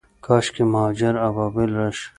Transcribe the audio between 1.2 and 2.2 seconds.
ابابیل راشي